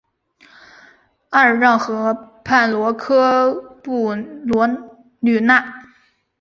[1.29, 2.11] 阿尔让河
[2.43, 3.53] 畔罗科
[3.83, 5.63] 布吕讷。